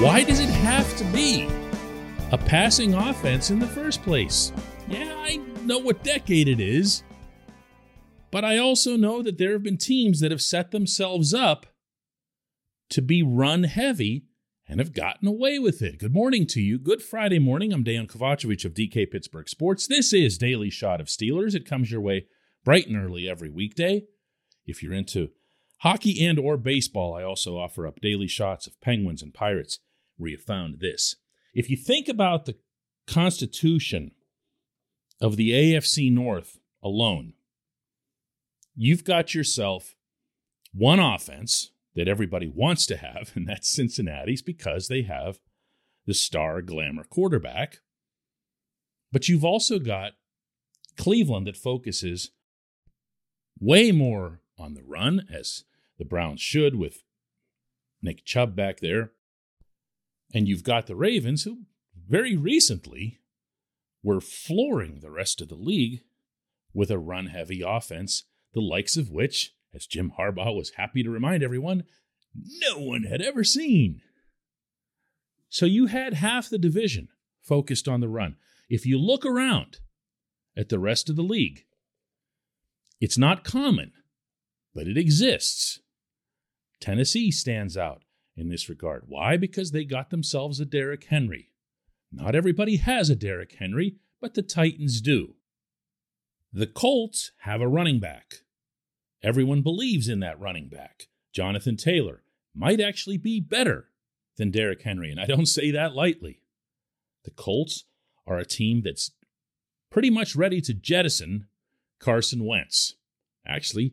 [0.00, 1.48] Why does it have to be
[2.30, 4.52] a passing offense in the first place?
[4.88, 7.02] Yeah, I know what decade it is,
[8.30, 11.66] but I also know that there have been teams that have set themselves up
[12.90, 14.26] to be run heavy
[14.68, 15.98] and have gotten away with it.
[15.98, 16.78] Good morning to you.
[16.78, 17.72] Good Friday morning.
[17.72, 19.88] I'm Dan Kovacevic of DK Pittsburgh Sports.
[19.88, 21.56] This is Daily Shot of Steelers.
[21.56, 22.26] It comes your way
[22.64, 24.04] bright and early every weekday.
[24.64, 25.30] If you're into
[25.78, 29.80] hockey and or baseball, I also offer up daily shots of Penguins and Pirates
[30.18, 31.16] where you found this.
[31.54, 32.56] If you think about the
[33.06, 34.12] constitution
[35.20, 37.32] of the AFC North alone,
[38.76, 39.96] you've got yourself
[40.72, 45.40] one offense that everybody wants to have, and that's Cincinnati's because they have
[46.06, 47.78] the star glamour quarterback.
[49.10, 50.12] But you've also got
[50.96, 52.30] Cleveland that focuses
[53.58, 55.64] way more on the run, as
[55.98, 57.04] the Browns should, with
[58.02, 59.12] Nick Chubb back there.
[60.34, 61.62] And you've got the Ravens, who
[62.06, 63.20] very recently
[64.02, 66.02] were flooring the rest of the league
[66.74, 71.10] with a run heavy offense, the likes of which, as Jim Harbaugh was happy to
[71.10, 71.84] remind everyone,
[72.34, 74.00] no one had ever seen.
[75.48, 77.08] So you had half the division
[77.42, 78.36] focused on the run.
[78.68, 79.78] If you look around
[80.56, 81.64] at the rest of the league,
[83.00, 83.92] it's not common,
[84.74, 85.80] but it exists.
[86.80, 88.02] Tennessee stands out
[88.38, 89.04] in this regard.
[89.06, 89.36] Why?
[89.36, 91.50] Because they got themselves a Derrick Henry.
[92.12, 95.34] Not everybody has a Derrick Henry, but the Titans do.
[96.52, 98.36] The Colts have a running back.
[99.22, 101.08] Everyone believes in that running back.
[101.34, 102.22] Jonathan Taylor
[102.54, 103.90] might actually be better
[104.36, 106.40] than Derrick Henry, and I don't say that lightly.
[107.24, 107.84] The Colts
[108.26, 109.10] are a team that's
[109.90, 111.48] pretty much ready to jettison
[111.98, 112.94] Carson Wentz.
[113.46, 113.92] Actually,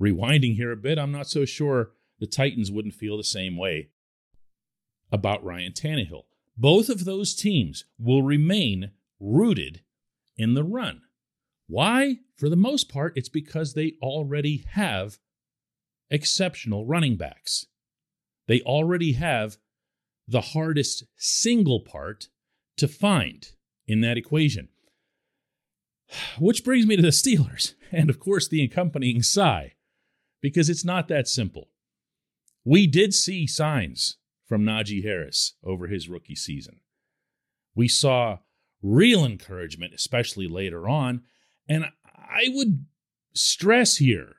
[0.00, 1.90] rewinding here a bit, I'm not so sure
[2.24, 3.90] the Titans wouldn't feel the same way
[5.12, 6.22] about Ryan Tannehill.
[6.56, 9.82] Both of those teams will remain rooted
[10.38, 11.02] in the run.
[11.66, 12.20] Why?
[12.34, 15.18] For the most part, it's because they already have
[16.10, 17.66] exceptional running backs.
[18.48, 19.58] They already have
[20.26, 22.28] the hardest single part
[22.78, 23.48] to find
[23.86, 24.70] in that equation.
[26.38, 29.74] Which brings me to the Steelers and, of course, the accompanying sigh,
[30.40, 31.68] because it's not that simple.
[32.64, 34.16] We did see signs
[34.46, 36.80] from Najee Harris over his rookie season.
[37.74, 38.38] We saw
[38.82, 41.22] real encouragement, especially later on.
[41.68, 42.86] And I would
[43.34, 44.36] stress here,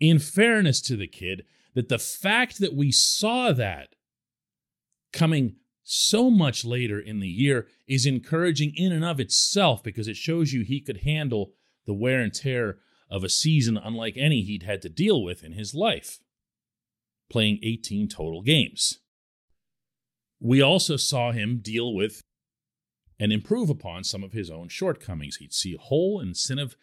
[0.00, 1.44] in fairness to the kid,
[1.74, 3.94] that the fact that we saw that
[5.12, 10.16] coming so much later in the year is encouraging in and of itself because it
[10.16, 11.52] shows you he could handle
[11.86, 12.78] the wear and tear
[13.10, 16.20] of a season unlike any he'd had to deal with in his life
[17.30, 18.98] playing 18 total games.
[20.40, 22.22] We also saw him deal with
[23.18, 25.36] and improve upon some of his own shortcomings.
[25.36, 26.74] He'd see a hole instead of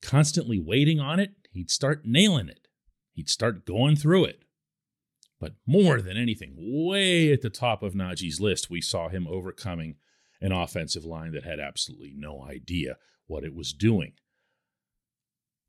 [0.00, 2.68] constantly waiting on it, he'd start nailing it.
[3.12, 4.42] He'd start going through it.
[5.38, 9.96] But more than anything, way at the top of Najee's list, we saw him overcoming
[10.40, 14.12] an offensive line that had absolutely no idea what it was doing.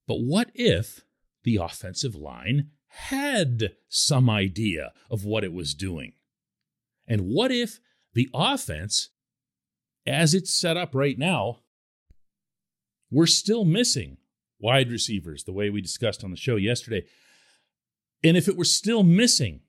[0.07, 1.01] But what if
[1.43, 6.13] the offensive line had some idea of what it was doing?
[7.07, 7.79] And what if
[8.13, 9.09] the offense,
[10.05, 11.59] as it's set up right now,
[13.09, 14.17] we're still missing
[14.59, 17.05] wide receivers, the way we discussed on the show yesterday?
[18.23, 19.61] And if it were still missing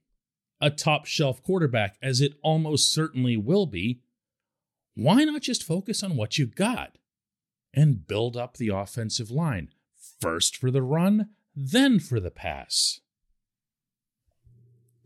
[0.61, 4.01] a top shelf quarterback, as it almost certainly will be,
[4.95, 6.97] why not just focus on what you got
[7.73, 9.69] and build up the offensive line?
[10.21, 13.01] First for the run, then for the pass.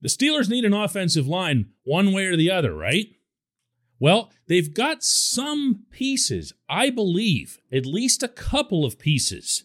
[0.00, 3.06] the Steelers need an offensive line one way or the other, right?
[3.98, 9.64] Well, they've got some pieces, I believe, at least a couple of pieces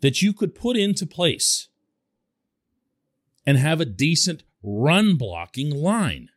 [0.00, 1.68] that you could put into place
[3.44, 6.30] and have a decent run blocking line.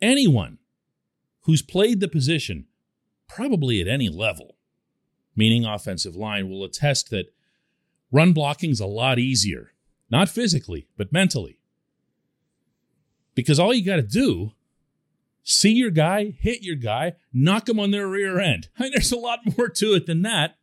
[0.00, 0.58] Anyone
[1.42, 2.66] who's played the position,
[3.28, 4.56] probably at any level,
[5.34, 7.32] meaning offensive line, will attest that
[8.12, 9.72] run blocking's a lot easier
[10.12, 11.58] not physically, but mentally.
[13.34, 14.52] Because all you got to do
[15.44, 18.68] See your guy, hit your guy, knock him on their rear end.
[18.78, 20.56] I mean, there's a lot more to it than that,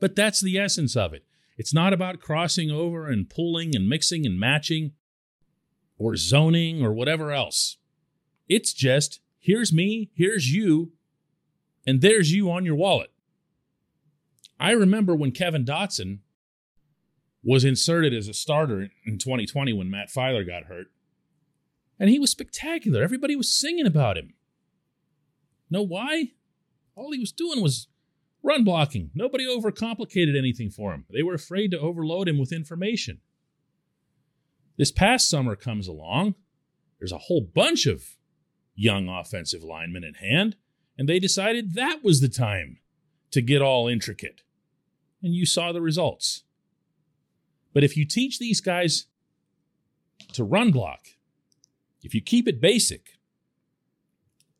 [0.00, 1.24] but that's the essence of it.
[1.56, 4.92] It's not about crossing over and pulling and mixing and matching
[5.98, 7.78] or zoning or whatever else.
[8.48, 10.92] It's just here's me, here's you,
[11.86, 13.12] and there's you on your wallet.
[14.60, 16.18] I remember when Kevin Dotson
[17.42, 20.86] was inserted as a starter in 2020 when Matt Feiler got hurt.
[21.98, 23.02] And he was spectacular.
[23.02, 24.34] Everybody was singing about him.
[25.70, 26.32] Know why?
[26.94, 27.88] All he was doing was
[28.42, 29.10] run blocking.
[29.14, 31.04] Nobody overcomplicated anything for him.
[31.10, 33.20] They were afraid to overload him with information.
[34.76, 36.34] This past summer comes along.
[36.98, 38.16] There's a whole bunch of
[38.74, 40.56] young offensive linemen at hand,
[40.96, 42.78] and they decided that was the time
[43.30, 44.42] to get all intricate
[45.22, 46.42] and you saw the results.
[47.72, 49.06] But if you teach these guys
[50.32, 51.06] to run block,
[52.02, 53.18] if you keep it basic,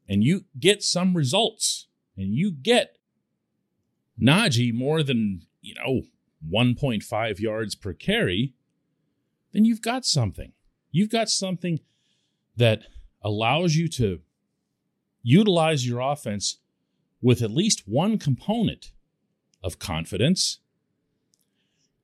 [0.08, 1.86] and you get some results,
[2.16, 2.98] and you get
[4.20, 6.02] Najee more than, you know,
[6.50, 8.54] 1.5 yards per carry,
[9.52, 10.52] then you've got something.
[10.90, 11.80] You've got something
[12.56, 12.82] that
[13.22, 14.20] allows you to
[15.22, 16.58] utilize your offense
[17.20, 18.92] with at least one component
[19.62, 20.58] of confidence.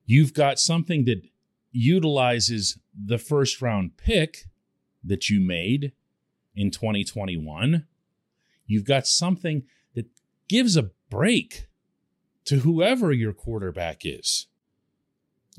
[0.09, 1.21] You've got something that
[1.71, 4.45] utilizes the first round pick
[5.03, 5.91] that you made
[6.55, 7.85] in 2021.
[8.65, 10.07] You've got something that
[10.47, 11.67] gives a break
[12.45, 14.47] to whoever your quarterback is.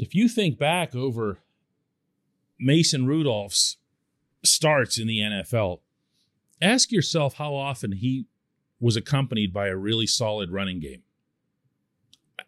[0.01, 1.39] If you think back over
[2.59, 3.77] Mason Rudolph's
[4.43, 5.79] starts in the NFL,
[6.61, 8.27] ask yourself how often he
[8.81, 11.05] was accompanied by a really solid running game.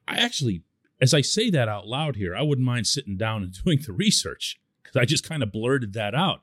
[0.09, 0.65] I actually,
[1.03, 3.93] as I say that out loud here, I wouldn't mind sitting down and doing the
[3.93, 6.43] research because I just kind of blurted that out.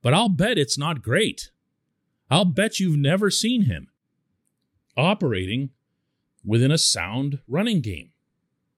[0.00, 1.50] But I'll bet it's not great.
[2.30, 3.88] I'll bet you've never seen him
[4.96, 5.70] operating
[6.44, 8.12] within a sound running game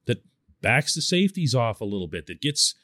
[0.06, 0.24] that
[0.62, 2.74] backs the safeties off a little bit, that gets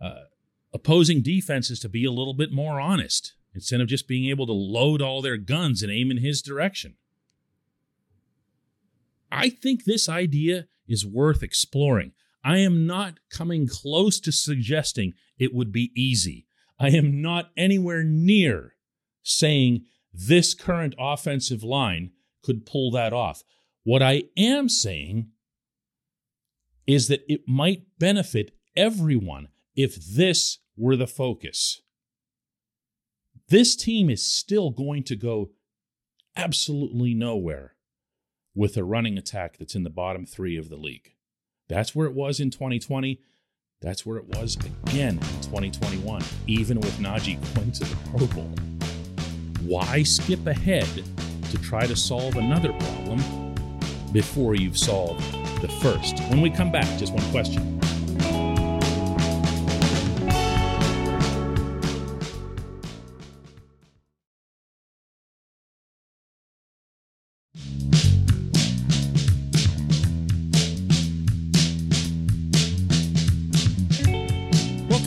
[0.00, 0.24] uh,
[0.72, 4.52] opposing defenses to be a little bit more honest instead of just being able to
[4.52, 6.96] load all their guns and aim in his direction.
[9.30, 12.12] I think this idea is worth exploring.
[12.44, 16.46] I am not coming close to suggesting it would be easy.
[16.78, 18.74] I am not anywhere near
[19.22, 22.10] saying this current offensive line
[22.42, 23.42] could pull that off.
[23.84, 25.28] What I am saying
[26.86, 31.80] is that it might benefit everyone if this were the focus.
[33.48, 35.50] This team is still going to go
[36.36, 37.73] absolutely nowhere
[38.54, 41.14] with a running attack that's in the bottom three of the league.
[41.68, 43.20] That's where it was in 2020.
[43.80, 44.56] That's where it was
[44.86, 48.50] again in 2021, even with Najee going to the Pro Bowl.
[49.62, 50.88] Why skip ahead
[51.50, 53.54] to try to solve another problem
[54.12, 55.22] before you've solved
[55.60, 56.18] the first?
[56.30, 57.73] When we come back, just one question.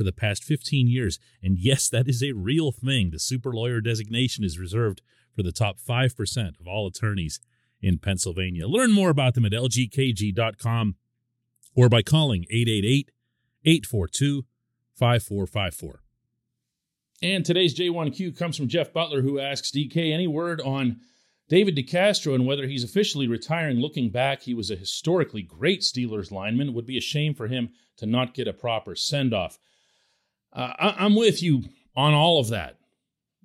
[0.00, 1.18] for the past 15 years.
[1.42, 3.10] And yes, that is a real thing.
[3.10, 5.02] The super lawyer designation is reserved
[5.36, 7.38] for the top 5% of all attorneys
[7.82, 8.66] in Pennsylvania.
[8.66, 10.94] Learn more about them at lgkg.com
[11.74, 13.10] or by calling 888
[13.66, 14.46] 842
[14.94, 16.00] 5454.
[17.20, 20.96] And today's J1Q comes from Jeff Butler, who asks DK, any word on
[21.50, 23.80] David DeCastro and whether he's officially retiring?
[23.80, 26.68] Looking back, he was a historically great Steelers lineman.
[26.68, 29.58] It would be a shame for him to not get a proper send off.
[30.52, 31.64] Uh, I- I'm with you
[31.96, 32.78] on all of that,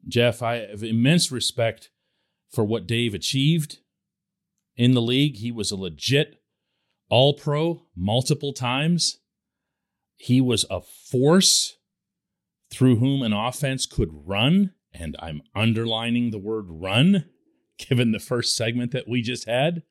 [0.08, 0.42] Jeff.
[0.42, 1.90] I have immense respect
[2.52, 3.80] for what Dave achieved
[4.76, 5.38] in the league.
[5.38, 6.42] He was a legit
[7.10, 9.20] all pro multiple times.
[10.18, 11.78] He was a force
[12.72, 14.74] through whom an offense could run.
[14.94, 17.26] And I'm underlining the word run,
[17.78, 19.84] given the first segment that we just had,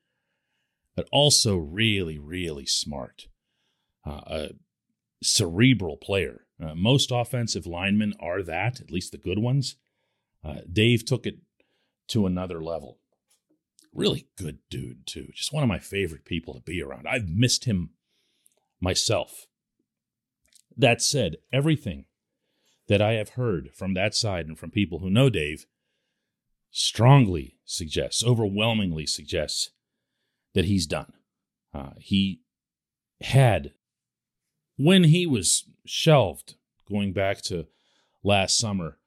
[0.95, 3.27] but also really, really smart.
[4.05, 4.49] Uh, a
[5.21, 6.45] cerebral player.
[6.63, 9.75] Uh, most offensive linemen are that, at least the good ones.
[10.43, 11.39] Uh, Dave took it
[12.07, 12.99] to another level
[13.95, 15.29] really good dude too.
[15.33, 17.07] Just one of my favorite people to be around.
[17.07, 17.91] I've missed him
[18.79, 19.47] myself.
[20.77, 22.05] That said, everything
[22.87, 25.65] that I have heard from that side and from people who know Dave
[26.69, 29.71] strongly suggests, overwhelmingly suggests
[30.53, 31.13] that he's done.
[31.73, 32.41] Uh, he
[33.21, 33.71] had,
[34.77, 36.55] when he was shelved,
[36.89, 37.67] going back to
[38.23, 38.97] last summer,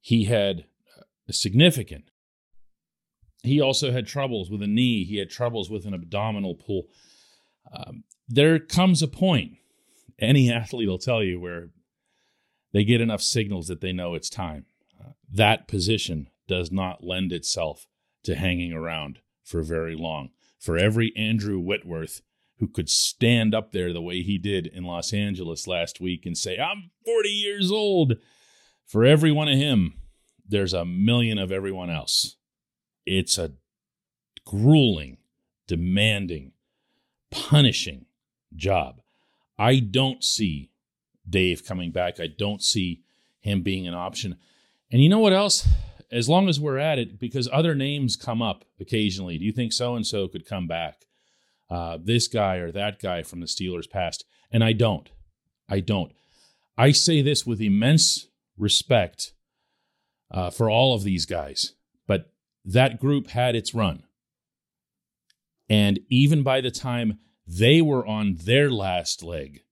[0.00, 0.64] he had
[1.28, 2.10] a significant.
[3.42, 5.04] He also had troubles with a knee.
[5.04, 6.88] He had troubles with an abdominal pull.
[7.72, 9.52] Um, there comes a point,
[10.18, 11.70] any athlete will tell you, where
[12.72, 14.66] they get enough signals that they know it's time.
[15.00, 17.86] Uh, that position does not lend itself
[18.24, 20.30] to hanging around for very long.
[20.58, 22.22] For every Andrew Whitworth
[22.58, 26.36] who could stand up there the way he did in Los Angeles last week and
[26.36, 28.14] say, I'm 40 years old,
[28.86, 29.94] for every one of him,
[30.48, 32.36] there's a million of everyone else.
[33.04, 33.52] It's a
[34.46, 35.18] grueling,
[35.66, 36.52] demanding,
[37.30, 38.06] punishing
[38.54, 39.00] job.
[39.58, 40.70] I don't see
[41.28, 42.20] Dave coming back.
[42.20, 43.02] I don't see
[43.40, 44.36] him being an option.
[44.90, 45.68] And you know what else?
[46.10, 49.38] As long as we're at it, because other names come up occasionally.
[49.38, 51.05] Do you think so and so could come back?
[51.68, 54.24] Uh, this guy or that guy from the Steelers past.
[54.50, 55.10] And I don't.
[55.68, 56.12] I don't.
[56.78, 59.32] I say this with immense respect
[60.30, 61.74] uh, for all of these guys,
[62.06, 62.30] but
[62.64, 64.04] that group had its run.
[65.68, 69.62] And even by the time they were on their last leg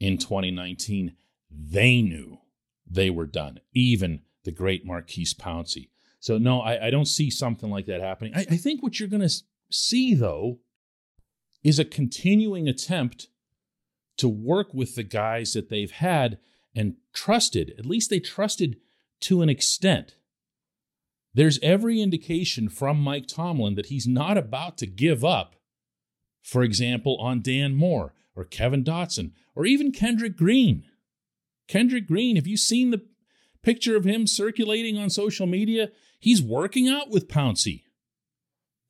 [0.00, 1.14] in 2019,
[1.50, 2.38] they knew
[2.86, 5.90] they were done, even the great Maurkice Pouncey.
[6.20, 8.32] So, no, I, I don't see something like that happening.
[8.34, 10.58] I, I think what you're going to see, though,
[11.62, 13.28] is a continuing attempt
[14.16, 16.38] to work with the guys that they've had
[16.74, 17.74] and trusted.
[17.78, 18.76] At least they trusted
[19.20, 20.16] to an extent.
[21.34, 25.56] There's every indication from Mike Tomlin that he's not about to give up
[26.48, 30.84] for example, on Dan Moore or Kevin Dotson or even Kendrick Green.
[31.66, 33.04] Kendrick Green, have you seen the
[33.62, 35.90] picture of him circulating on social media?
[36.18, 37.82] He's working out with Pouncey.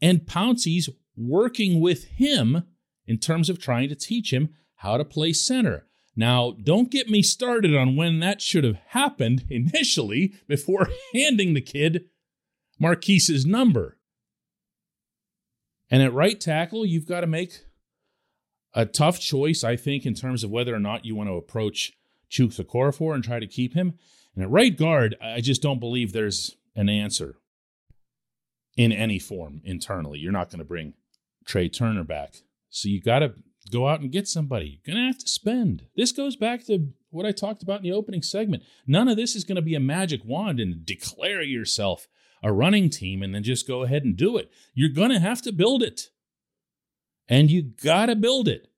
[0.01, 2.65] And Pouncey's working with him
[3.07, 5.87] in terms of trying to teach him how to play center.
[6.15, 11.61] Now, don't get me started on when that should have happened initially before handing the
[11.61, 12.07] kid
[12.79, 13.99] Maurkice's number.
[15.91, 17.61] And at right tackle, you've got to make
[18.75, 21.93] a tough choice, I think, in terms of whether or not you want to approach
[22.31, 23.95] Chuks Okorafor and try to keep him.
[24.35, 27.37] And at right guard, I just don't believe there's an answer
[28.77, 30.19] in any form internally.
[30.19, 30.95] You're not going to bring
[31.49, 32.35] Trai Turner back.
[32.71, 33.35] So you got to
[33.73, 34.81] go out and get somebody.
[34.85, 35.87] You're going to have to spend.
[35.97, 38.63] This goes back to what I talked about in the opening segment.
[38.87, 42.07] None of this is going to be a magic wand and declare yourself
[42.43, 44.51] a running team and then just go ahead and do it.
[44.75, 46.11] You're going to have to build it.
[47.29, 48.69] And you got to build it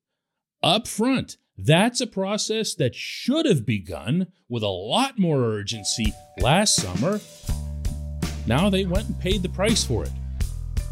[0.62, 1.36] up front.
[1.56, 7.20] That's a process that should have begun with a lot more urgency last summer.
[8.46, 10.10] Now they went and paid the price for it.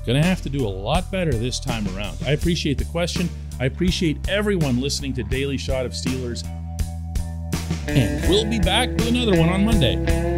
[0.08, 2.16] Gonna have to do a lot better this time around.
[2.24, 3.28] I appreciate the question.
[3.60, 6.48] I appreciate everyone listening to Daily Shot of Steelers.
[7.86, 10.38] And we'll be back with another one on Monday.